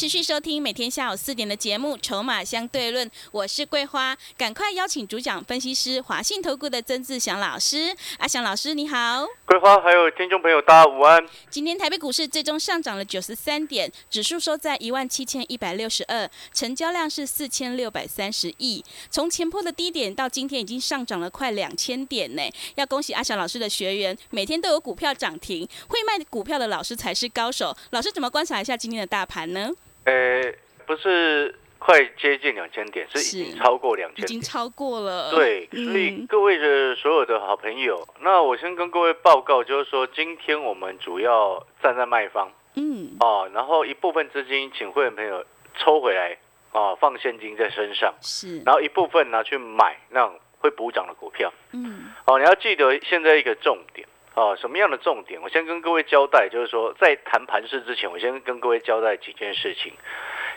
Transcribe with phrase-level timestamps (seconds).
[0.00, 7.94] 持续收听每天下午四点的节目《筹码相对论》，我是桂花，赶快邀请主讲分析师华信投顾的曾志祥老师。
[8.16, 11.22] 阿祥老师你好，桂花还有听众朋友大家午安。
[11.50, 18.82] 今天台北股市最终上涨了九十三点，指数收在一万七千一百六十二，成交量是四千六百三十亿。
[19.10, 22.42] 从前坡的低点到今天已经上涨了快两千点呢。
[22.76, 27.76] 要恭喜阿祥老师的学员，每天都有股票涨停，会卖股票的老师才是高手。
[27.90, 29.68] 老师怎么观察一下今天的大盘呢？
[30.04, 30.52] 呃，
[30.86, 35.30] 不是快接近两千点，是已经超过两千，已经超过了。
[35.30, 45.44] 对，所以各位的所有的好朋友，那我先跟各位报告，就是说今天我们主要站在卖方，嗯，哦，然后一部分资金请会员朋友
[45.78, 46.36] 抽回来，
[46.72, 54.06] 啊，放现金在身上，是，然后一部分拿去买那种会补涨的股票，嗯，哦，你要记得现在一个重点。
[54.40, 55.38] 哦，什么样的重点？
[55.42, 59.92] 我先跟各位交代，就是说在谈盘势之前，我先跟各位交代几件事情。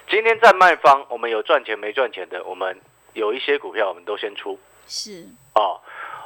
[0.08, 2.80] 今天在卖方，我们有赚钱没赚钱的，我们
[3.12, 4.58] 有一些股票，我们都先出。
[4.88, 5.26] 是。
[5.56, 5.82] 哦，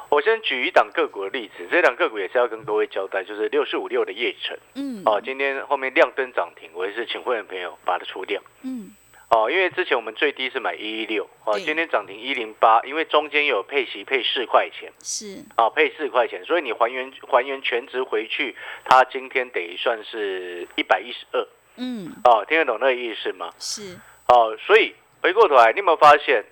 [0.08, 4.56] 我先举一档个股的例子，这档个股也是要跟各位交代，就是六四五六的叶城。
[4.76, 5.02] 嗯。
[5.04, 8.40] 哦，今天后面亮灯涨停，我也是请会员朋友把它出掉。
[8.62, 8.94] 嗯。
[9.30, 18.56] 哦，因为之前我们最低是买一一六，哦，今天涨停一零八，因为中间有配息配四块钱，是，啊，配四块钱，所以你还原还原全值回去，
[18.86, 23.50] 它今天等于算是一百一十二，嗯，哦，听得懂那个意思吗？
[23.58, 26.42] 是，哦，所以回过头来，你有没有发现，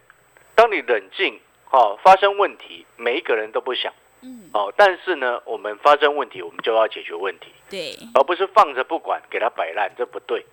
[0.54, 10.44] 当你冷静，哦，发生问题，每一个人都不想，嗯，哦，但是呢，我们发生问题，我们就要解决问题，对，而不是放着不管，给它摆烂，这不对。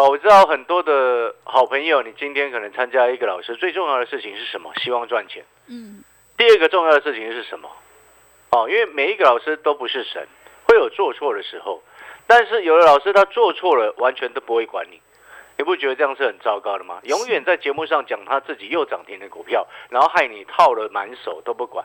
[0.00, 4.72] 哦，我知道很多的好朋友，你今天可能参加一个老师，最重要的事情是什么？
[4.76, 5.44] 希望赚钱。
[5.66, 6.02] 嗯。
[6.38, 7.68] 第二个重要的事情是什么？
[8.48, 10.26] 哦，因为每一个老师都不是神，
[10.66, 11.82] 会有做错的时候。
[12.26, 15.02] 但是有的老师他做错了，完全都不会管你。
[15.58, 16.98] 你不觉得这样是很糟糕的吗？
[17.02, 21.84] 永远在节目上讲他自己又涨停的股票，然后害你套了满手都不管，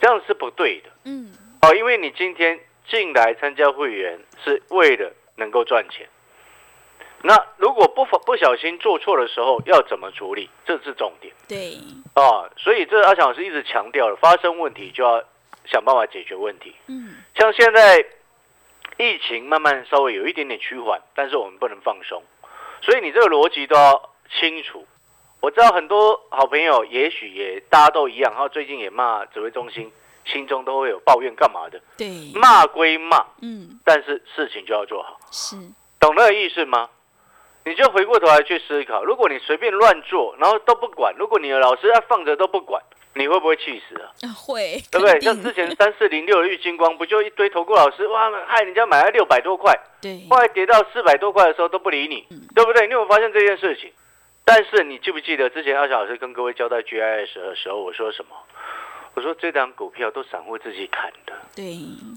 [0.00, 0.90] 这样是不对的。
[1.02, 1.32] 嗯。
[1.62, 6.08] 哦，因为你今天进来参加会员是为了能够赚钱。
[7.22, 10.48] 那如果不不小心做错的时候要怎么处理？
[10.64, 11.34] 这是重点。
[11.48, 11.78] 对
[12.14, 15.22] 啊，所以这阿强老师一直强调了，发生问题就要
[15.64, 16.74] 想办法解决问题。
[16.86, 17.98] 嗯，像现在
[18.98, 22.22] 疫情慢慢稍微有一点点趋缓，但是我们不能放松，
[22.82, 24.86] 所以你这个逻辑都要清楚。
[25.40, 29.92] 我知道很多好朋友也许也大家都一样，然后最近也骂指挥中心，
[30.24, 31.80] 心中都会有抱怨干嘛的。
[31.96, 35.18] 对，骂归骂，嗯，但是事情就要做好。
[35.30, 35.56] 是，
[36.00, 36.88] 懂那个意思吗？
[37.66, 42.80] 你就回过头来去思考，如果你随便乱做，然后都不管，如果你的老师要放着都不管，
[43.14, 44.06] 你会不会气死啊？
[44.36, 45.20] 会，对不对？
[45.20, 52.24] 像之前三四零六的玉金光，不就一堆投顾老师哇，害人家买了六百多块，对，后来跌到四百多块的时候都不理你，
[52.54, 52.86] 对不对？
[52.86, 53.90] 你有发现这件事情？
[54.44, 58.36] 但是你记不记得之前阿小老师跟各位交代 GIS 的时候，我说什么？
[59.14, 61.74] 我说这档股票都散户自己砍的，对，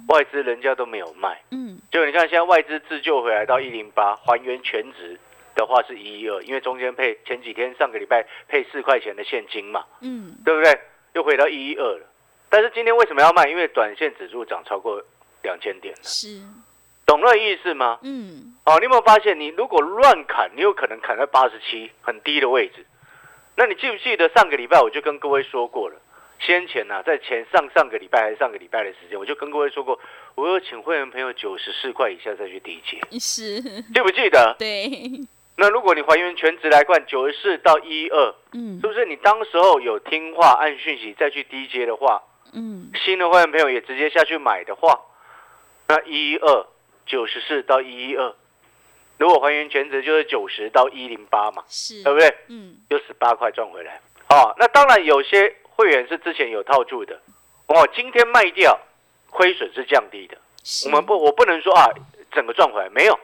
[0.09, 5.19] 外资人家都没有卖，嗯，就你看现在外资自救回来到一零八，还原全值。
[5.59, 10.79] 的话是一一二，因为中间配前几天上个礼拜配四块钱的现金嘛，嗯，对不对？
[11.13, 12.05] 又回到一一二了。
[12.49, 13.47] 但是今天为什么要卖？
[13.49, 15.03] 因为短线指数涨超过
[15.43, 16.41] 两千点了是，
[17.05, 17.99] 懂那意思吗？
[18.01, 22.85] 嗯，哦，你有没有发现，你如果乱砍，你有可能砍在八十七很低的位置。
[23.55, 25.95] 那你记不记得上个礼拜我就跟各位说过了？
[26.39, 29.99] 先前呢，在前上上个礼拜还是上个礼拜的时间，我就跟各位说过，
[30.35, 34.55] 我有请会员朋友九十四块以下再去低接，是，记不记得？
[34.57, 34.89] 对。
[35.59, 42.23] 那如果你还原全值来看，九十四到一二，嗯，是不是你当时候有听话按讯息再去低接的话，
[42.53, 45.01] 嗯，新的会员朋友也直接下去买的话，
[45.89, 46.65] 那一二
[47.05, 48.33] 九十四到一一二，
[49.17, 52.33] 如果还原全值就是九十到一零八嘛，是，对不对？
[52.47, 53.99] 嗯，就十八块赚回来。
[54.29, 57.19] 哦，那当然有些会员是之前有套住的，
[57.67, 58.79] 哦，今天卖掉，
[59.29, 60.37] 亏损是降低的。
[60.85, 61.87] 我们不，我不能说啊，
[62.31, 63.19] 整个赚回来没有。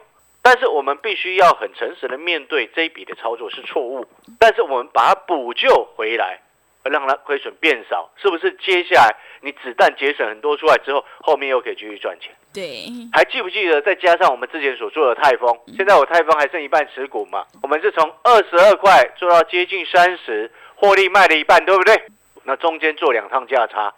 [0.46, 4.06] 但是我们必须要很诚实的面对这一笔的操作是错误，
[4.38, 6.40] 但是我们把它补救回来，
[6.84, 8.52] 让它亏损变少，是不是？
[8.52, 12.32] 接下来你子弹节省很多出来之后，后面又可以继续赚钱？
[12.54, 13.82] 对，还记不记得？
[13.82, 17.44] 再加上我们之前所做的泰丰，现在我泰丰还剩一半持股嘛？
[17.60, 22.00] 我们是从二十二块做到接近三十，获利卖了一半，对不对？
[22.44, 23.92] 那中间做两趟价差，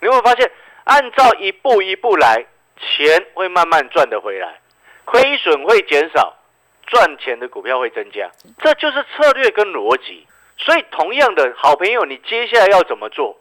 [0.00, 0.50] 你会发现，
[0.84, 2.46] 按照一步一步来，
[2.80, 4.60] 钱会慢慢赚得回来，
[5.04, 6.36] 亏损会减少，
[6.86, 10.26] 赚钱的股票会增加，这就是策略跟逻辑。
[10.56, 13.36] 所以，同样的好朋友，你接下来要怎么做？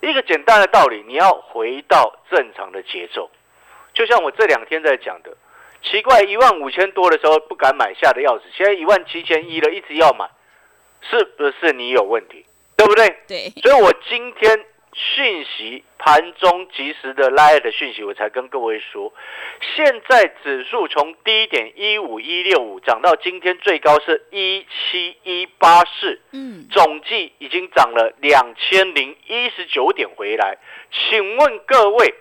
[0.00, 3.30] 一个简单的道理，你要回到正常的节奏。
[3.94, 5.36] 就像我这两天在讲的，
[5.82, 10.28] 奇怪，一万五千多的时候不敢买下的钥匙，现在一万七千一了，一直要买，
[11.02, 12.44] 是不是你有问题？
[12.76, 13.16] 对不对？
[13.26, 13.52] 对。
[13.62, 14.64] 所以我今天。
[14.98, 19.12] 讯息盘中及时的拉的讯息，我才跟各位说，
[19.76, 30.58] 现在指数从低点一五一六五涨到今天最高是一七一八四，嗯，总计已经涨了两千零一十九点回来。
[30.90, 32.14] 请问各位，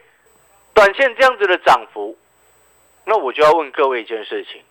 [0.75, 2.15] 短线这样子的涨幅，
[3.05, 4.61] 那我就要问各位一件事情：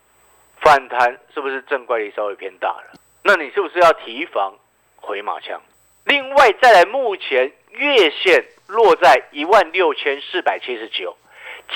[0.60, 2.92] 反弹是不是正怪力稍微偏大了？
[3.24, 4.54] 那你是不是要提防
[4.96, 5.60] 回马枪？
[6.06, 7.52] 另外再来，目前。
[7.78, 11.14] 月线落在一万六千四百七十九，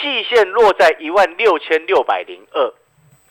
[0.01, 2.65] 季线落在一万六千六百零二，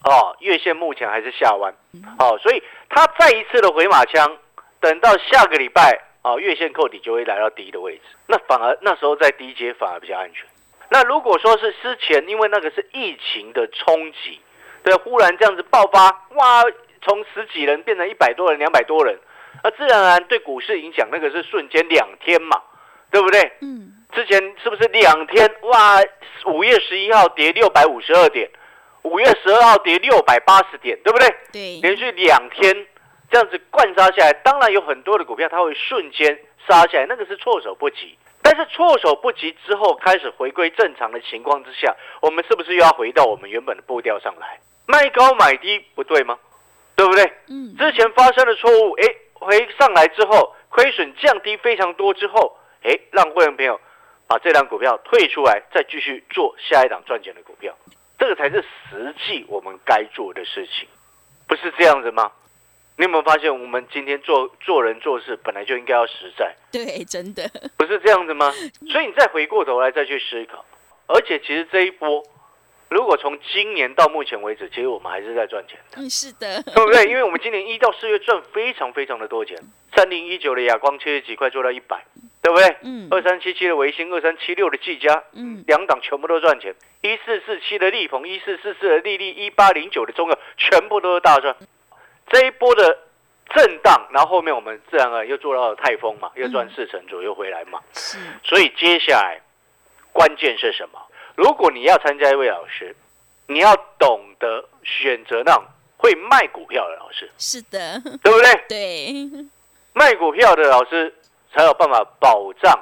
[0.04, 1.74] 哦，月线目前还是下弯，
[2.20, 4.38] 哦，所以它再一次的回马枪，
[4.80, 10.46] 等到下个礼拜，哦，月线扣底就会来到低的位置，那反而那时候在低阶反而比较安全。
[10.90, 14.40] 那如果说是之前，因为那个是疫情的冲击，
[14.84, 16.06] 对，忽然这样子爆发，
[16.36, 16.64] 哇，
[17.02, 19.18] 从十几人变成一百多人、两百多人。
[19.64, 22.62] 那自然而然对股市影响，那个是瞬间两天嘛，
[23.12, 23.52] 对不对？
[23.62, 23.94] 嗯。
[24.12, 25.48] 之前是不是两天？
[25.64, 26.00] 哇，
[26.46, 28.50] 五月十一号跌六百五十二点，
[29.04, 31.28] 五月十二号跌六百八十点，对不对？
[31.52, 31.80] 对。
[31.82, 32.88] 连续两天
[33.30, 38.18] 这样子灌杀下来，当然有很多的股票它会瞬间杀下来，那个是措手不及。
[38.42, 44.60] 但是措手不及之后，开始回归正常的情况之下，我们是不是又要回到我们原本的步调上来？
[44.88, 46.36] 卖高买低不对吗？
[46.96, 47.32] 对不对？
[47.48, 47.76] 嗯。
[47.78, 49.06] 之前发生的错误，哎。
[49.40, 53.80] 回上来之后，亏损降低非常多之后，哎，让会员朋友
[54.28, 57.76] 把这档股票退出来，再继续做下一档赚钱的股票，
[58.18, 60.88] 这个才是实际我们该做的事情，
[61.48, 62.32] 不是这样子吗？
[62.98, 66.54] 你有没有发现，我们今天做做人做事本来就应该要实在？
[66.72, 68.52] 对，真的不是这样子吗？
[68.92, 70.66] 所以你再回过头来再去思考，
[71.08, 72.24] 而且其实这一波。
[72.90, 76.02] 如果从今年到目前为止，其实我们还是在赚钱的。
[76.02, 77.06] 嗯，是的，对不对？
[77.06, 79.56] 因为我们今年一到四月赚非常非常的多钱。
[79.96, 82.04] 三零一九的亚光七十几块做到一百，
[82.42, 82.76] 对不对？
[82.82, 83.08] 嗯。
[83.12, 86.74] 二三七七的维新，二三七六的技嘉，嗯，两档全部都赚钱。
[87.02, 91.56] 一四四七的立鹏，一四四四的利利，一八零九的中药，全部都是大赚。
[92.28, 92.98] 这一波的
[93.54, 97.80] 震荡，然后后面我们自然而然又做到了泰丰嘛，又赚四成左右回来嘛。
[97.94, 98.18] 是。
[98.44, 99.40] 所以接下来
[100.12, 101.00] 关键是什么？
[101.40, 102.94] 如果你要参加一位老师，
[103.48, 105.64] 你要懂得选择那种
[105.96, 107.32] 会卖股票的老师。
[107.38, 108.54] 是的，对不对？
[108.68, 109.46] 对，
[109.94, 111.16] 卖股票的老师
[111.54, 112.78] 才有办法保障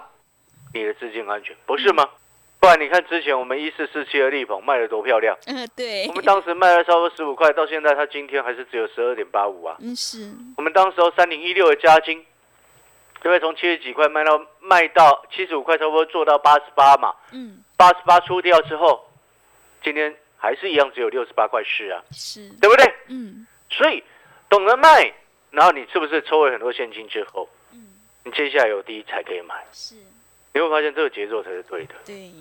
[0.74, 2.10] 你的资金安全，不是吗？
[2.60, 5.38] 不然你看之前我们一四四七的立鹏卖的多漂亮。
[5.46, 6.08] 嗯，对。
[6.08, 9.78] 我们当时卖了差不多十五块，到现在它今天还是只有十二点八五啊。
[9.82, 10.34] 嗯，是。
[10.58, 12.26] 我们当时候三零一六的加金，
[13.22, 13.40] 对不对？
[13.40, 17.14] 从七十几块卖到卖到七十五块，差不多做到八十八嘛。
[17.32, 17.64] 嗯。
[17.78, 19.08] 八十八出掉之后，
[19.84, 22.50] 今天还是一样，只有六十八块四啊，是。
[22.60, 22.94] 对不对？
[23.08, 24.04] 嗯，所以
[24.50, 25.14] 懂得卖，
[25.52, 27.88] 然后你是不是抽了很多现金之后，嗯，
[28.24, 29.96] 你接下来有低才可以买，是，
[30.54, 31.94] 你会发现这个节奏才是对的。
[32.04, 32.32] 对，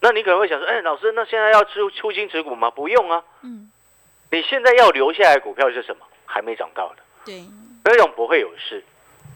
[0.00, 2.70] 那你可能会想说，哎，老师，那现在要出出金持股吗？
[2.70, 3.70] 不用啊，嗯，
[4.30, 6.06] 你现在要留下来股票是什么？
[6.26, 7.44] 还没涨到的，对，
[7.84, 8.82] 那种不会有事，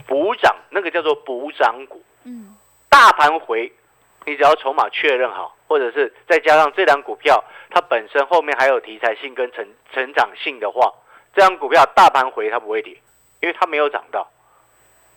[0.07, 2.57] 补涨那个叫做补涨股，嗯，
[2.89, 3.73] 大盘回。
[4.29, 10.93] 你只要筹码确认好，或者是再加上这张股票它本身后面还有题材性跟成成长性的话，
[11.35, 12.93] 这张股票大盘回它不会跌，
[13.41, 14.31] 因为它没有涨到，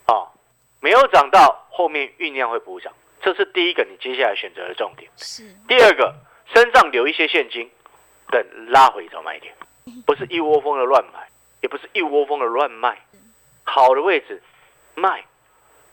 [0.06, 0.32] 啊，
[0.80, 5.12] 没有涨到后面酝酿会补涨，这是第一个你接下来选择的重点。
[5.18, 5.44] 是。
[5.68, 6.16] 第二个，
[6.54, 7.70] 身上留一些现金，
[8.30, 9.54] 等拉回找买点，
[10.06, 11.28] 不是一窝蜂的乱买，
[11.60, 12.98] 也不是一窝蜂的乱卖，
[13.66, 14.42] 好的位置
[14.96, 15.26] 卖，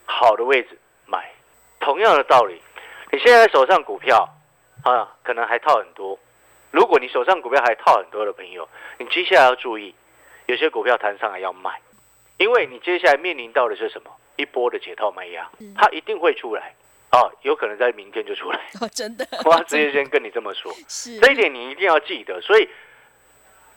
[0.05, 1.33] 好的位置买，
[1.81, 2.63] 同样的道理。
[3.11, 4.29] 你现在手上股票
[4.85, 6.19] 啊，可能还套很多。
[6.71, 9.95] 如果你手上股票还套很多的朋友，你接下来要注意，
[10.47, 11.81] 有些股票弹上来要卖，
[12.37, 14.11] 因为你接下来面临到的是什么？
[14.37, 16.75] 一波的解套卖压，它一定会出来
[17.11, 18.61] 啊，有可能在明天就出来。
[18.81, 22.41] 哦，真的，我直接先跟你这么说， 是这一点你一定要记得。
[22.41, 22.69] 所以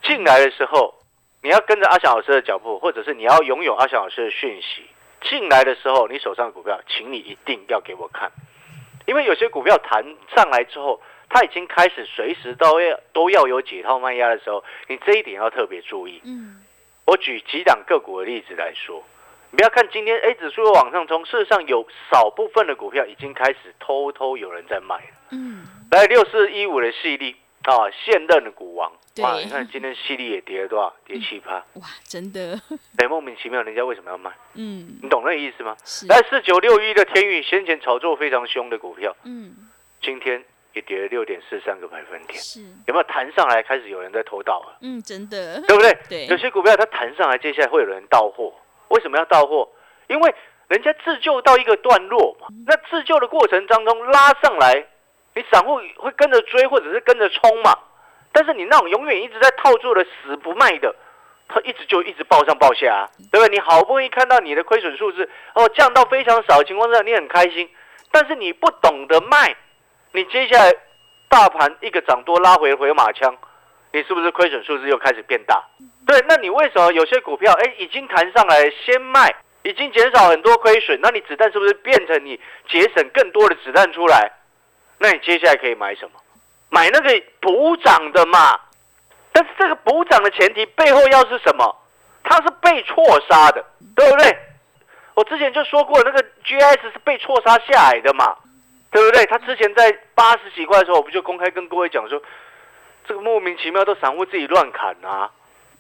[0.04, 0.94] 进来的时候，
[1.42, 4.86] 你要跟着阿翔老师的脚步，或者是你要拥有阿翔老师的讯息。
[5.24, 8.32] 进来的时候，你手上的股票，请你一定要给我看。
[9.12, 16.22] 因为有些股票弹上来之后，它已经开始随时都要都要有解套卖压的时候，你这一点要特别注意。
[16.24, 16.64] 嗯，
[17.06, 19.04] 我举几档个股的例子来说，
[19.50, 25.18] 你不要看今天 A 指数往上冲，事实上有少部分的股票已经开始偷偷有人在卖了。
[25.32, 28.94] 嗯，来六四一五的系列啊，现任的股王。
[29.22, 30.94] 哇，你看今天犀利也跌了多少？
[31.06, 31.56] 跌七趴。
[31.76, 32.60] 哇，真的。
[32.98, 34.32] 哎，莫名其妙，人家为什么要卖？
[34.56, 35.76] 嗯，你懂那个意思吗？
[36.10, 39.56] 来四九六一的天宇，先前炒作非常凶的股票，嗯，
[40.02, 42.40] 今天也跌了六点四三个百分点。
[42.40, 43.62] 是，有没有弹上来？
[43.64, 44.78] 开始有人在偷盗了。
[44.82, 45.62] 嗯，真的。
[45.68, 45.98] 对不对？
[46.10, 46.28] 对。
[46.28, 48.54] 有些股票它弹上来，接下来会有人到货。
[48.90, 49.70] 为什么要到货？
[50.08, 50.36] 因为
[50.68, 52.48] 人家自救到一个段落嘛。
[52.66, 54.86] 那自救的过程当中拉上来，
[55.36, 57.74] 你散户会跟着追，或者是跟着冲嘛？
[58.34, 60.96] 但是你那种永远一直在套住的死不卖的，
[61.48, 63.50] 他一直就一直报上报下，啊，对不对？
[63.50, 67.70] 你好不容易看到你的亏损数字哦降到非常少的情况下，你很开心。
[68.12, 69.56] 但是你不懂得卖，
[70.14, 70.74] 你接下来
[71.30, 73.36] 大盘一个涨多拉回回马枪，
[73.94, 75.64] 你是不是亏损数字又开始变大？
[76.06, 79.34] 对，那你为什么有些股票哎已经弹上来先卖，
[79.64, 84.32] 已经减少很多亏损，那你子弹是不是变成你节省更多的子弹出来？
[84.98, 86.21] 那你接下来可以买什么？
[86.72, 88.60] 买那个补涨的嘛，
[89.32, 91.78] 但是这个补涨的前提背后要是什么？
[92.24, 93.64] 它是被错杀的，
[93.96, 94.38] 对不对？
[95.14, 98.36] 我之前就说过，那个 GS 是被错杀下来的嘛，
[98.90, 99.26] 对不对？
[99.26, 102.22] 他之前在八十几块的时候，我不就公开跟各位讲说，
[103.06, 105.30] 这个莫名其妙都散户自己乱砍啊。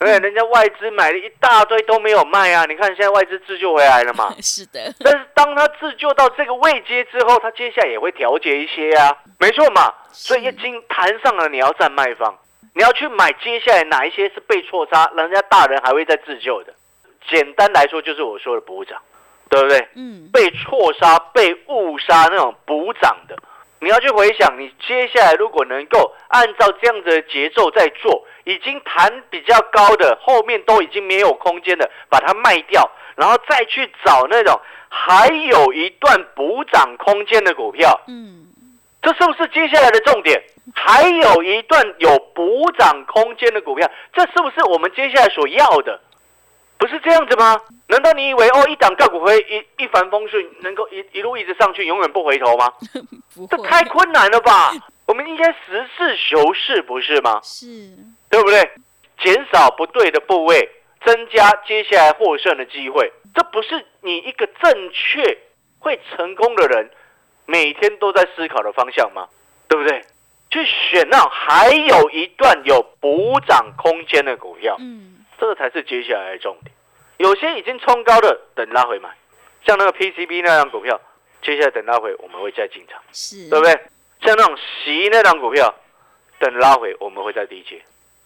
[0.01, 2.65] 对， 人家外资买了一大堆都没有卖啊！
[2.67, 4.33] 你看现在外资自救回来了嘛？
[4.41, 4.93] 是的。
[4.99, 9.93] 但是当他自救到这个位阶之后，他接下来也会调节一些啊，没错嘛。
[10.11, 12.35] 所以一经弹上了，你要站卖方，
[12.73, 16.73] 你要去买接下来哪一些是被错杀，人家大人还会再自救的。
[17.29, 18.99] 简单来说，就是我说的补涨，
[19.49, 19.87] 对不对？
[19.95, 20.27] 嗯。
[20.33, 23.37] 被错杀、被误杀那种补涨的。
[23.79, 37.99] 你要去回想，你接下来如果能够按照这样子的节奏在做，已经弹比较高的，后面都已经没有空间的，把它卖掉，然后再去找那种还有一段补涨空间的股票。
[38.07, 38.47] 嗯，
[39.01, 40.41] 这是不是接下来的重点？
[40.73, 45.99] 还有一段有补涨空间的股票，这是不是我们接下来所要的？
[46.77, 47.59] 不是这样子吗？
[47.87, 52.71] 难道你以为哦，一档个股会一一帆风顺，能够一一路一直上去，永远不回头吗？
[53.49, 54.71] 这太困难了吧！
[55.05, 57.39] 我们应该实事求是，不是吗？
[57.43, 57.67] 是，
[58.31, 58.71] 对不对？
[59.21, 60.67] 减少不对的部位，
[61.05, 65.37] 增加接下来获胜的机会，这不是你一个正确
[65.77, 66.89] 会成功的人
[67.45, 69.27] 每天都在思考的方向吗？
[69.67, 70.01] 对不对？
[70.49, 74.75] 去选那还有一段有补涨空间的股票。
[74.79, 75.23] 嗯。
[75.39, 76.71] 这个才是接下来的重点。
[77.17, 79.09] 有些已经冲高的，等拉回买，
[79.65, 80.99] 像那个 PCB 那张股票，
[81.41, 83.71] 接下来等拉回我们会再进场，是，对不对？
[84.21, 85.73] 像那种洗那张股票，
[86.39, 87.81] 等拉回我们会再低接。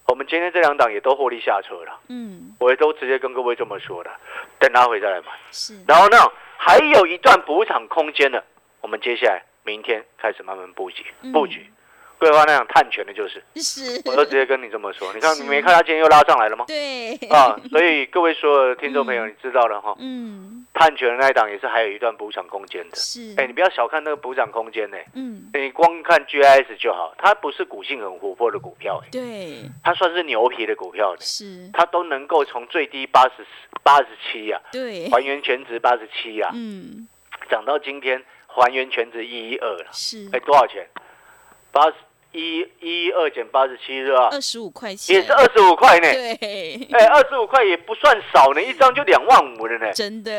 [0.08, 4.12] 我们今天这两档也都获利下车了，嗯，我也都直接跟各位这么说的，
[4.60, 5.28] 等拉回再来买。
[5.52, 6.18] 是，然后呢，
[6.58, 8.44] 还有一段补涨空间的，
[8.82, 11.70] 我们接下来明天开始慢慢布局，布局。
[12.18, 15.14] 桂花那样探权的就是，是，我都直接跟你这么说。
[15.14, 16.66] 你看，你没看他今天又拉上来了吗？
[16.68, 19.96] 对，啊，所以各位所有的听众朋友，你知道了哈。
[20.00, 22.96] 嗯，探权的那一档也是还有一段补涨空间的。
[22.96, 24.98] 是，哎，你不要小看那个补涨空间呢。
[25.14, 29.02] 嗯，你光看 GIS 就好，它不是股性很活泼的股票。
[29.12, 31.22] 对，它算是牛皮的股票呢。
[31.22, 33.46] 是，它都能够从最低八十
[33.84, 37.08] 八十七呀，对，还原全值八十七呀，嗯，
[37.50, 39.88] 涨到今天还原全值一一二了。
[39.92, 40.88] 是，哎，多少钱？
[41.76, 41.94] 八十。
[42.38, 44.28] 一一二减八十七是吧？
[44.30, 46.12] 二十五块钱，也是二十五块呢。
[46.12, 49.90] 对，哎，二十五块也不算少呢，一张就两万五了呢。
[49.94, 50.32] 真的。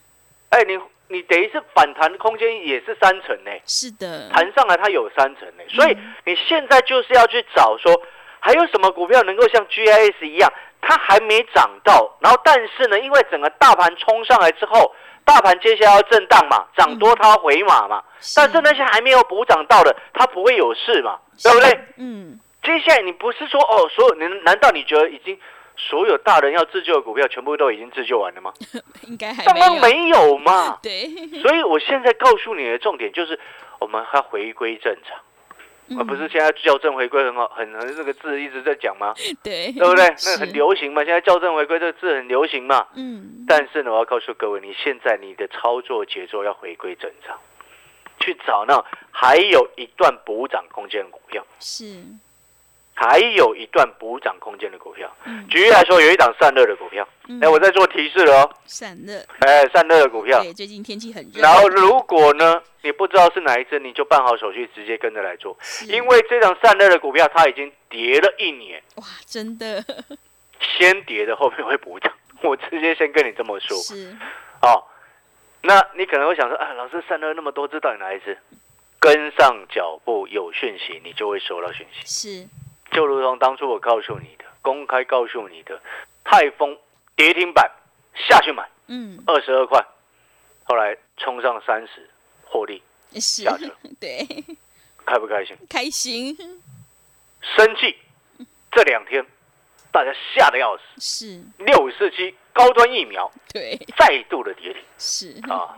[0.48, 0.78] 哎，你
[1.08, 3.50] 你等于是反弹空间也是三成呢。
[3.66, 4.30] 是的。
[4.30, 7.92] 弹上来它有三成呢，所以你现在就是要去找说，
[8.40, 14.94] 还有什么股票能够像 GIS 一样，它还没涨到，然后但是呢，因为整个大盘冲上来之后。
[15.26, 18.02] 大盘接下来要震荡嘛，涨多它回马嘛，
[18.34, 21.78] 但是那些还没有补涨到的，它不会有事嘛，对不对？
[21.98, 22.40] 嗯。
[22.62, 25.38] 接下来你不是说哦，所有你难道你觉得已经
[25.76, 28.52] 所有大人要自救的股票全部都已经自救完了吗？
[29.06, 30.78] 应该还当然没有嘛。
[30.82, 31.06] 对。
[31.42, 33.38] 所以我现在告诉你的重点就是，
[33.78, 35.16] 我们要回归正常。
[35.98, 39.14] 而不是现在校正回归很好，很很这个字一直在讲吗？
[39.44, 40.04] 对，对不对？
[40.24, 42.86] 那很流行嘛，现在校正回归这个字很流行嘛。
[42.94, 43.44] 嗯。
[43.46, 47.38] 但是呢，我要告诉各位，你现在你的操作节奏要回归正常，
[48.18, 51.46] 去找那还有一段补涨空间的股票。
[51.60, 52.02] 是。
[52.98, 55.14] 还有一段补涨空间的股票。
[55.50, 57.06] 举例来说，有一档散热的股票，
[57.42, 58.50] 哎，我在做提示了哦。
[58.64, 60.42] 散热，哎，散热的股票。
[60.42, 61.42] 对，最近天气很热。
[61.42, 65.56] 然后如果呢，你不知道是哪一只，你就办好手续，直接跟着来做。
[65.88, 68.82] 因为这档散热的股票，它已经跌了一年。
[68.94, 69.84] 哇，真的。
[70.78, 72.10] 先跌的后面会补涨，
[72.42, 73.76] 我直接先跟你这么说。
[73.76, 74.16] 是。
[74.62, 74.82] 哦，
[75.60, 78.38] 那你可能会想说，啊，老师散热那么多只，到底哪一只？
[78.98, 82.40] 跟上脚步，有讯息你就会收到讯息。
[82.42, 82.48] 是，
[82.90, 85.80] 就如同当初我告诉你的，公开告诉你的，
[86.24, 86.76] 泰丰
[87.14, 87.70] 跌停板
[88.14, 89.84] 下去买，嗯，二十二块，
[90.64, 92.08] 后来冲上三十，
[92.44, 94.26] 获利下去了， 对，
[95.04, 95.56] 开不开心？
[95.68, 96.36] 开心。
[97.42, 97.96] 生气，
[98.72, 99.24] 这两天
[99.92, 100.82] 大家吓得要死，
[101.26, 101.42] 是。
[101.58, 105.40] 六五四七高端疫苗，对，再度的跌停，是。
[105.50, 105.76] 啊。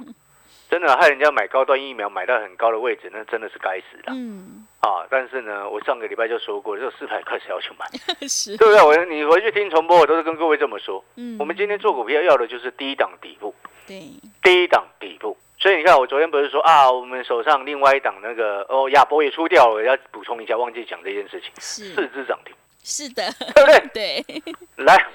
[0.71, 4.13] 真的害人家买高端疫苗买到很高的位置，那真的是该死的。
[4.13, 7.87] 嗯，啊，但是呢，我上个礼拜就说过，就四百块是要去买，
[8.29, 8.83] 是，对不对？
[8.83, 11.03] 我你回去听重播，我都是跟各位这么说。
[11.17, 13.55] 嗯，我们今天做股票要的就是低档底部，
[13.87, 14.03] 对，
[14.43, 15.37] 低档底部。
[15.59, 21.51] 所以你看，我昨天不是说啊，我们手上另外一档那个哦，亚博也出掉了，要补充一下，忘记讲这件事情。
[21.59, 23.23] 是，四只涨停，是的，
[23.55, 24.23] 对不对？
[24.23, 24.85] 对。
[24.85, 25.07] 来，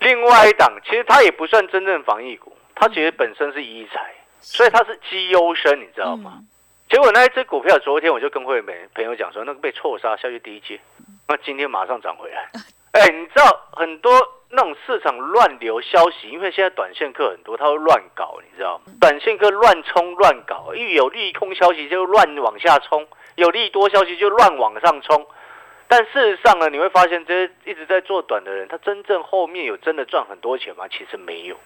[0.00, 4.14] 另外一档其实它也不算真正防疫股，它其实本身是医材。
[4.40, 6.40] 所以它是绩优生，你知道吗？
[6.88, 10.80] 结果那一只股票，昨天我就跟会美朋友讲说，那个被错杀下去第一阶，
[11.26, 12.50] 那今天马上涨回来。
[12.92, 14.10] 哎，你知道很多
[14.48, 18.92] 那种市场乱流消息，因为现在短线客很多，他会乱搞，你知道吗？
[18.98, 25.26] 短线客乱冲乱搞，一有利空消息就乱往下冲，有利多消息就乱往上冲。
[25.86, 30.88] 但事实上呢，你会发现这些一直在做短的人，他真正后面有真的赚很多钱吗？
[30.88, 31.56] 其实没有。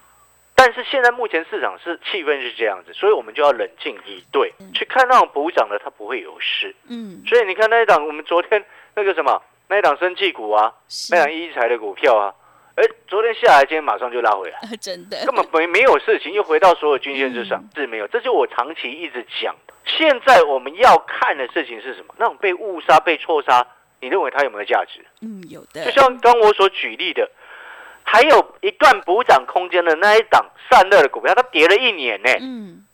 [0.64, 6.72] 但是现在目前市场是气氛是这样子，所以我们就要冷静以对，去看那种补涨的，它不会有事。
[6.88, 8.64] 嗯，所以你看那一档，我们昨天
[8.94, 10.72] 那个什么，那一档生气股啊，
[11.10, 12.32] 那档一财的股票啊，
[12.76, 18.06] 哎，昨天下来，今天马上就拉回来，真的，根本没没有事情，又回到所有均线之上，是没有。
[18.06, 19.74] 这就我长期一直讲的。
[19.84, 22.14] 现在我们要看的事情是什么？
[22.18, 23.66] 那种被误杀、被错杀，
[24.00, 25.04] 你认为它有没有价值？
[25.22, 25.84] 嗯，有的。
[25.86, 27.28] 就像刚我所举例的。
[28.04, 32.30] 还有一段补涨空间的那一档散热的股票，它跌了一年呢。
[32.40, 32.84] 嗯，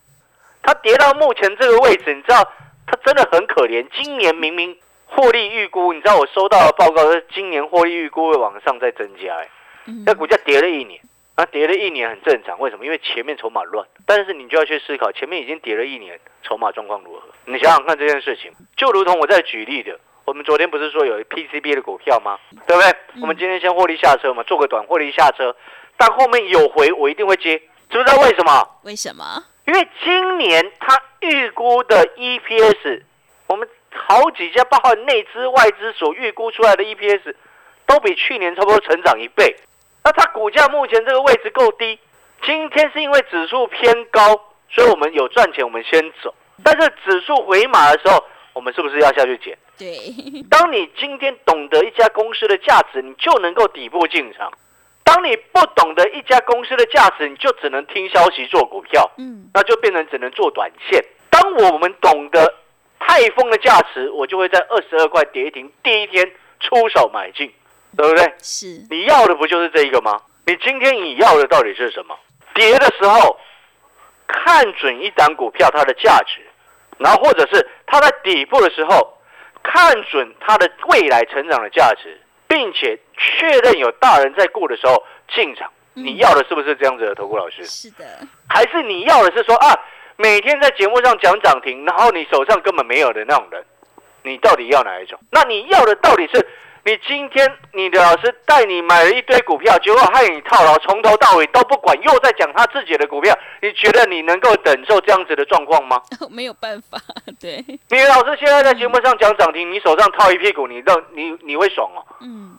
[0.62, 2.42] 它跌到目前这个位置，你知道
[2.86, 3.86] 它真的很可怜。
[3.92, 9.34] 今年明明获利预估，你知道我收到的报告是今年获利预估会往上再增加。
[9.36, 9.48] 哎，
[10.06, 11.00] 那股价跌了一年，
[11.36, 12.58] 那跌了一年很正常。
[12.60, 12.84] 为什么？
[12.84, 13.86] 因为前面筹码乱。
[14.06, 17.22] 但是你就要去思考，前面已经跌了一年，筹码状况如何？
[17.46, 19.98] 你想想看这件事情，就如同我在举例的。
[20.28, 22.38] 我们昨天不是说有 PCB 的股票吗？
[22.66, 22.94] 对不对？
[23.22, 25.56] 我们今天先获利下车嘛，做个短获利下车，
[25.96, 28.68] 但后面有回我一定会接，知不知道为什么？
[28.82, 29.42] 为什么？
[29.64, 33.02] 因为今年它预估的 EPS，
[33.46, 37.34] 我们好几家包括内资外资所预估出来的 EPS，
[37.86, 39.56] 都比去年差不多成长一倍。
[40.04, 41.98] 那它股价目前这个位置够低，
[42.42, 44.20] 今天是因为指数偏高，
[44.68, 46.34] 所以我们有赚钱，我们先走。
[46.62, 49.56] 但是指数回马的时候，我们是不是要下去捡？
[49.78, 49.96] 对，
[50.50, 54.50] 当你今天懂得一家公司的价值，你就能够底部进场；
[55.04, 61.02] 当你不懂得一家公司的价值，你就只能听消息做股票，嗯，那就变成只能做短线。
[61.30, 62.54] 当我们懂得
[62.98, 67.52] 泰丰的价值，我就会在二十二块跌停第一天出手买进，
[67.96, 68.34] 对不对？
[68.42, 70.20] 是，你要的不就是这一个吗？
[70.46, 72.18] 你今天你要的到底是什么？
[72.54, 73.38] 跌的时候
[74.26, 76.40] 看准一档股票它的价值，
[76.98, 79.14] 然后或者是它在底部的时候。
[79.70, 85.04] 看准它的未来成长的价值，并且确认有大人在顾的时候
[85.34, 87.62] 进场，你要的是不是这样子的投顾老师？
[87.66, 88.04] 是的，
[88.48, 89.78] 还是你要的是说啊，
[90.16, 93.62] 每天在节目上讲涨停，然后你手上根本没有的那种人，
[94.22, 95.20] 你到底要哪一种？
[95.30, 96.48] 那你要的到底是？
[96.84, 103.36] 你今天你的老师带你买了一堆股票，结果害你套牢，从头到尾都不管，又在讲他自己的股票。
[103.60, 106.00] 你觉得你能够忍受这样子的状况吗？
[106.30, 106.98] 没有办法，
[107.38, 107.62] 对。
[107.88, 112.04] 你老师现在在节目上讲涨停，你手上套一屁股，你让你你会爽哦？
[112.20, 112.56] 嗯。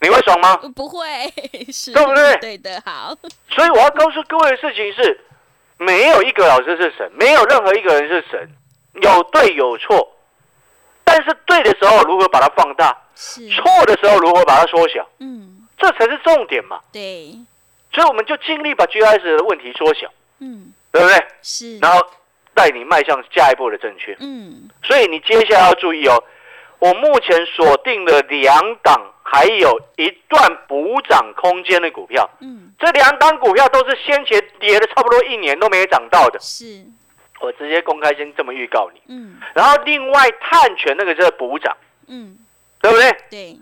[0.00, 0.56] 你会爽吗？
[0.74, 1.06] 不会，
[1.72, 2.36] 是，对不对？
[2.36, 3.16] 对的，好。
[3.50, 5.20] 所以我要告诉各位的事情是，
[5.78, 8.50] 没有一个老师是神，没有任何一个人是神，
[9.00, 10.11] 有对有错。
[11.04, 12.96] 但是对的时候如何把它放大？
[13.14, 15.06] 错的时候如何把它缩小？
[15.18, 16.80] 嗯，这才是重点嘛。
[16.90, 17.36] 对，
[17.92, 20.10] 所以我们就尽力把 GS 的问题缩小。
[20.38, 21.26] 嗯，对不对？
[21.42, 21.78] 是。
[21.78, 22.00] 然后
[22.54, 24.16] 带你迈向下一步的正确。
[24.20, 24.68] 嗯。
[24.82, 26.24] 所以你接下来要注意哦，
[26.78, 32.28] 我目前锁定了两档，还有一段补涨空间的股票。
[32.40, 32.72] 嗯。
[32.78, 36.40] 这两档股票都是先前跌了差不多一年都没涨到的。
[36.40, 36.84] 是。
[37.42, 41.76] 我直接公开先这么预告你，嗯，然后另外碳权那个就是补涨，
[42.08, 42.38] 嗯，
[42.80, 43.10] 对不对？
[43.30, 43.58] 对。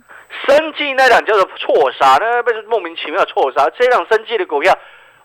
[0.46, 3.68] 生计那档叫做错杀，那不是莫名其妙错杀。
[3.70, 4.72] 这档生计的股票，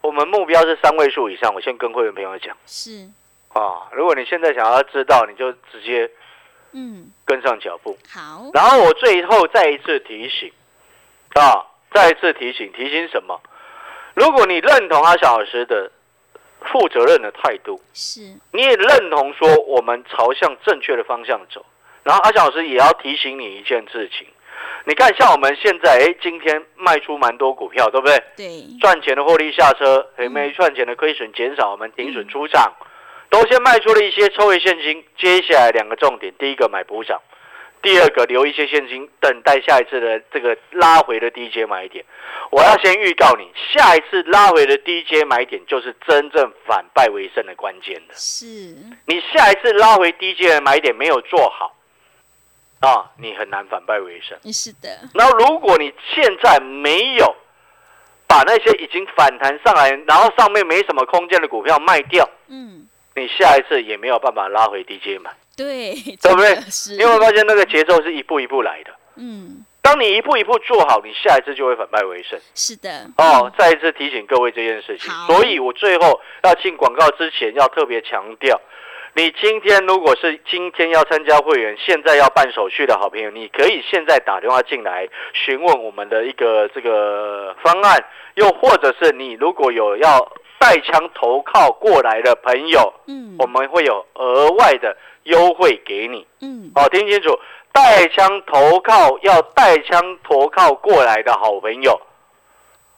[0.01, 1.53] 我们目标是三位数以上。
[1.53, 3.07] 我先跟会员朋友讲，是
[3.53, 6.09] 啊，如果你现在想要知道，你就直接
[6.71, 7.95] 嗯跟上脚步。
[8.09, 10.51] 好，然后我最后再一次提醒
[11.35, 11.63] 啊，
[11.93, 13.39] 再一次提醒，提醒什么？
[14.15, 15.91] 如果你认同阿小老师的
[16.71, 21.65] 负责任的态度，是你也认同说我们朝向正确的方向走，
[22.03, 24.27] 然后阿翔老师也要提醒你一件事情。
[24.87, 28.23] 你看，像我们现在，哎，今天卖出蛮多股票，对不对？
[28.37, 28.79] 对。
[28.79, 32.71] 赚钱的获利下车，哎，没赚钱的亏损减少，我们停损出场，
[33.29, 35.03] 都先卖出了一些抽回现金。
[35.17, 37.19] 接下来两个重点，第一个买补涨，
[37.85, 42.03] 第二个留一些现金，等待下一次的这个拉回的低阶买点。
[42.49, 48.15] 我要先预告你，下一次拉回的低阶买点就是真正反败为胜的关键的。
[48.15, 48.47] 是。
[49.05, 51.75] 你下一次拉回低阶的买点没有做好。
[52.79, 54.35] 啊，你很难反败为胜。
[54.51, 54.89] 是的。
[55.13, 57.35] 那如果你现在没有
[58.25, 65.29] 把那些已经反弹上来，然后上面没什么空间的股票卖掉，嗯，你下一次也没有办法拉回低阶买。
[65.57, 66.57] 对，对不对？
[66.97, 68.91] 因为发现那个节奏是一步一步来的。
[69.17, 69.65] 嗯。
[69.81, 72.39] 当你一步一步做好，你下一次就会反败为胜。
[72.55, 72.89] 是的。
[73.17, 75.11] 哦，再一次提醒各位这件事情。
[75.27, 78.59] 所以我最后要进广告之前，要特别强调。
[79.13, 97.37] 你今天如果是今天要参加会员，现在要办手续的好朋友，你可以现在打电话进来询问我们的一个这个方案，又或者是你如果有要带枪投靠过来的朋友，嗯，我们会有额外的优惠给你，嗯，好，听清楚，
[97.71, 102.01] 带枪投靠要带枪投靠过来的好朋友，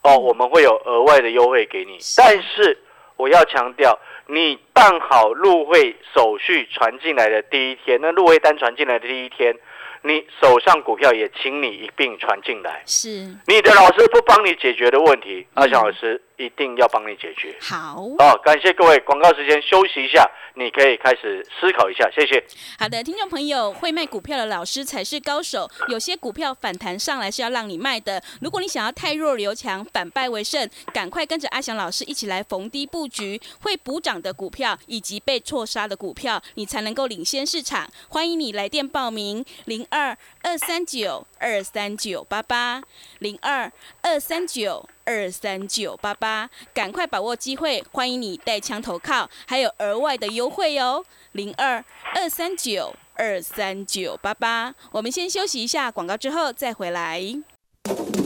[0.03, 2.77] 哦，我们会有额外的优惠给你，但是
[3.17, 3.99] 我要强调。
[4.29, 9.55] 你办好入会手续传进来的第一天，那入会单传进来的第一天，
[10.01, 12.83] 你手上股票也请你一并传进来。
[12.85, 13.07] 是，
[13.45, 16.21] 你的老师不帮你解决的问题，阿翔老师。
[16.37, 17.55] 一定要帮你解决。
[17.61, 18.99] 好，好，感谢各位。
[18.99, 22.09] 广告时间休息一下，你可以开始思考一下。
[22.11, 22.43] 谢谢。
[22.77, 25.69] 好的，听众朋友，会卖股票的老师才是高手。
[25.87, 28.21] 有些股票反弹上来是要让你卖的。
[28.41, 37.89] 如果你想要太弱留强，反败为胜，赶快跟着阿翔老师一起来逢低布局会补涨的股票，以及被错杀的股票，你才能够领先市场。
[38.09, 42.83] 欢迎你来电报名：零二二三九二三九八八
[43.19, 43.71] 零二
[44.03, 44.87] 二三九。
[45.07, 47.81] 二三九八八，赶快把握机会！
[47.93, 51.01] 欢迎你带枪投靠，还有额外的优惠哦。
[51.31, 51.81] 零二
[52.13, 57.23] 二三九二三九八八，我们先休息一下广告，之后再回来。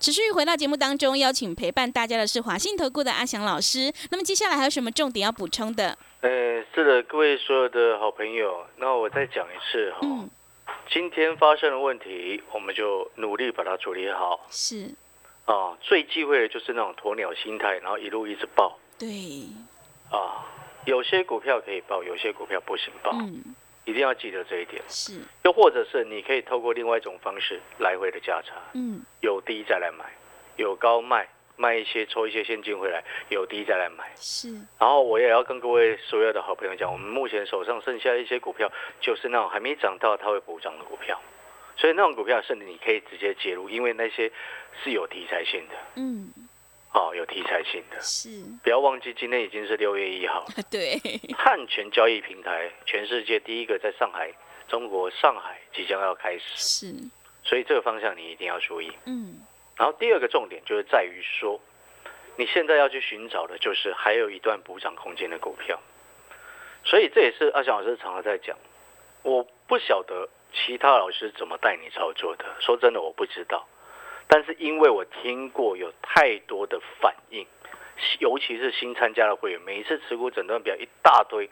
[0.00, 3.92] 持续回到节目当中，邀请陪伴大家的是华信投顾的阿翔老师。
[4.12, 5.98] 那么接下来还有什么重点要补充的？
[6.20, 10.06] 呃，是的，各位所有的好朋友，那我再讲一次哈。
[10.88, 14.46] 今天发生的问题，我们就努力把它处理好。
[14.50, 14.94] 是，
[15.46, 18.78] 啊，最忌讳的就是那种鸵鸟心态，然后一路一直爆。
[18.98, 19.08] 对，
[20.10, 20.46] 啊，
[20.86, 23.10] 有些股票可以爆，有些股票不行爆。
[23.14, 23.42] 嗯，
[23.88, 24.82] 一定要记得这一点。
[24.86, 28.52] 是，又或者是你可以透过另外一种方式来回的价差。
[28.74, 30.04] 嗯，有低再来买，
[30.56, 31.26] 有高卖。
[31.60, 34.04] 卖一些，抽一些现金回来，有低再来买。
[34.14, 34.48] 是。
[34.78, 38.70] 然后我也要跟各位所有的好朋友讲，我们目前手上剩下一些股票，
[39.00, 41.20] 就是那种还没涨到它会补涨的股票，
[41.76, 44.30] 所以那种股票甚至你可以直接介入，因为那些
[44.84, 45.74] 是有题材性的。
[45.96, 46.32] 嗯。
[46.92, 48.00] 哦，有题材性的。
[48.00, 48.28] 是。
[48.62, 50.46] 不要忘记，今天已经是六月一号。
[50.70, 50.98] 对。
[51.36, 54.32] 汉权交易平台，全世界第一个在上海，
[54.66, 56.44] 中国上海即将要开始。
[56.56, 56.94] 是。
[57.44, 58.90] 所以这个方向你一定要注意。
[59.04, 59.40] 嗯。
[59.76, 61.60] 然后第二个重点就是在于说，
[62.36, 65.80] 你现在要去寻找的就是还有一段补涨空间的股票，
[66.84, 68.56] 所以这也是阿翔老师常常在讲。
[69.22, 73.68] 我不晓得其他老师怎么带你操作的，说真的我不知道。
[74.28, 77.46] 但是因为我听过有太多的反应，
[78.20, 81.50] 尤其是新参加的会员，每一次持股诊断表一大堆，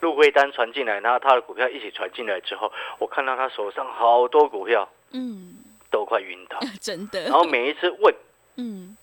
[0.00, 5.62] 入会单传进来，然后他的股票一起传进来之后，我看到他手上好多股票，嗯。
[5.88, 7.22] 都快晕倒， 真的。
[7.22, 8.14] 然后每一次问，
[8.56, 8.96] 嗯，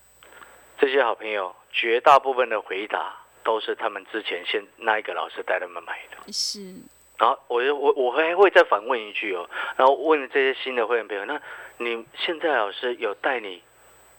[0.77, 6.31] 这些好朋友，绝大部分的回答都是他们之前先那一个老师带他们买的。
[6.31, 6.75] 是，
[7.17, 11.41] 然后我我我还会再反问一句哦，然后问这些新的会员朋友，那
[11.77, 13.61] 你现在老师有带你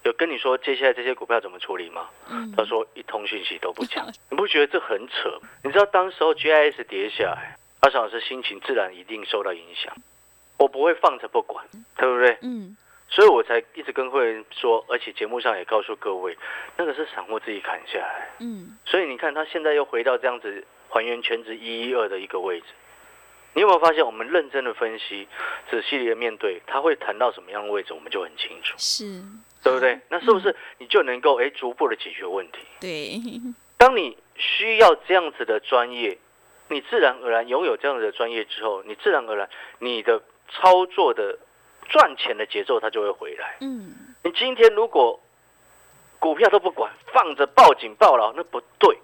[0.02, 2.08] 有跟你说接下来这些股票怎么处理吗？
[2.30, 5.38] 嗯他说一通讯息都不讲， 你不觉得这很扯？
[5.62, 9.94] 你知道当时候 GIS 跌下来，阿翔老师心情自然一定受到影响。
[10.58, 12.38] 我不会放着不管，对不对？
[12.42, 12.76] 嗯。
[13.08, 16.36] 所以我才一直跟会员说，而且节目上也告诉各位，
[16.76, 18.28] 那个是散户自己砍下来。
[18.40, 18.76] 嗯。
[18.84, 22.66] 所以你看，他现在又回到这样子还原全值一一二的一个位置。
[23.54, 25.26] 你有没有发现，我们认真的分析，
[25.70, 28.74] 仔细的面对，他会谈到什么样的位置，我们就很清楚。
[28.76, 29.22] 是。
[29.62, 29.98] 对不对？
[30.10, 32.58] 那是不是你就能够哎逐步的解决问题？
[32.80, 33.20] 对。
[33.78, 36.18] 当你需要这样子的专业，
[36.68, 41.38] 你自然而然拥有这样子的专业之后，你自然而然你的操作的
[41.88, 43.56] 赚钱的节奏它就会回来。
[43.60, 43.94] 嗯。
[44.22, 45.18] 你今天如果
[46.18, 48.98] 股票都不管，放着报警报牢，那不对。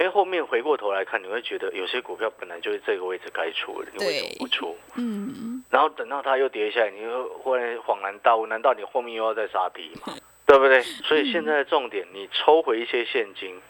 [0.00, 4.74] 因为后面回过头来看，你会觉得有些股票本来就是这个位置该出的，你为什么不出？
[4.96, 10.14] 嗯，然后等到它又跌下来，你又忽然恍然大悟，难道你后面又要再杀低吗？
[10.46, 10.80] 对不对？
[10.80, 13.60] 所以现在的重点，你抽回一些现金，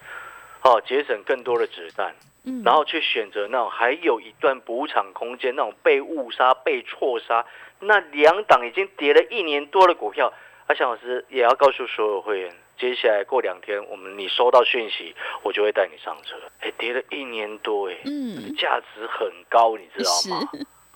[0.62, 2.14] 哦，节省更多的子弹，
[2.44, 7.44] 嗯，然后去选择那种还有一段补偿空间，那种被误杀、被错杀，
[7.80, 10.32] 那两档已经跌了一年多的股票，
[10.68, 12.54] 阿翔老师也要告诉所有会员。
[12.80, 16.36] 接下来过两天，我们你收到讯息，我就会带你上车。
[16.60, 20.48] 哎，跌了一年多，哎，嗯，价值很高，你知道吗？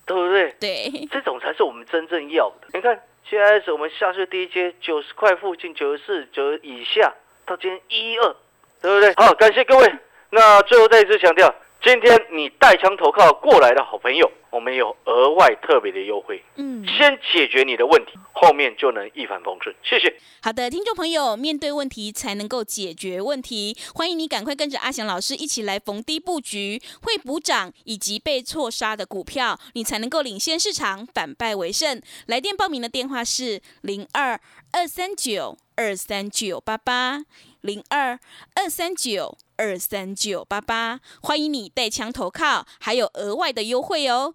[0.07, 0.51] 对不对？
[0.59, 2.69] 对，这种才是我们真正要的。
[2.73, 8.35] 你看，现在是我们下去第一阶九十块附近，九十四、九十以下，到今天一二，
[8.81, 9.15] 对不对？
[9.17, 9.95] 好，感谢各位。
[10.31, 11.55] 那最后再一次强调。
[11.83, 16.41] 今天你带枪投靠过来的好朋友，我们有额外特别的优惠。
[16.55, 19.75] 嗯，先解决你的问题，后面就能一帆风顺。
[19.83, 20.15] 谢谢。
[20.41, 32.01] 好的，听众朋友，面对问题才能够解决问题，欢迎你赶快跟着阿翔老师一起来逢低布局会补涨以及被错杀的股票，你才能够领先市场，反败为胜。
[32.27, 34.41] 来电报名的电话是零二
[34.71, 37.25] 二三九二三九八八
[37.61, 38.17] 零二
[38.55, 39.37] 二三九。
[39.57, 44.35] 二三九八八，欢迎你带枪投靠，还有额外的优惠哦，